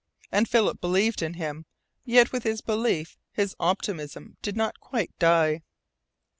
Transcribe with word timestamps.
And 0.31 0.49
Philip 0.49 0.81
believed 0.81 1.21
in 1.21 1.35
him. 1.35 1.67
Yet 2.05 2.31
with 2.31 2.41
his 2.41 2.61
belief, 2.61 3.19
his 3.33 3.55
optimism 3.59 4.35
did 4.41 4.57
not 4.57 4.79
quite 4.79 5.11
die. 5.19 5.61